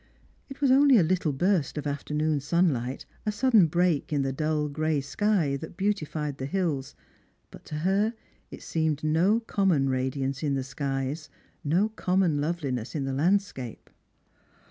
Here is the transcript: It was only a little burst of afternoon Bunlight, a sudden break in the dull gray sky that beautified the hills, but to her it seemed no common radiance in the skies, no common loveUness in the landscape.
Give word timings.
It 0.49 0.61
was 0.61 0.71
only 0.71 0.97
a 0.97 1.03
little 1.03 1.31
burst 1.31 1.77
of 1.77 1.85
afternoon 1.85 2.39
Bunlight, 2.49 3.05
a 3.23 3.31
sudden 3.31 3.67
break 3.67 4.11
in 4.11 4.23
the 4.23 4.33
dull 4.33 4.67
gray 4.67 4.99
sky 4.99 5.55
that 5.57 5.77
beautified 5.77 6.39
the 6.39 6.47
hills, 6.47 6.95
but 7.51 7.65
to 7.65 7.75
her 7.75 8.15
it 8.49 8.63
seemed 8.63 9.03
no 9.03 9.41
common 9.41 9.89
radiance 9.89 10.41
in 10.41 10.55
the 10.55 10.63
skies, 10.63 11.29
no 11.63 11.89
common 11.89 12.37
loveUness 12.39 12.95
in 12.95 13.03
the 13.05 13.13
landscape. 13.13 13.91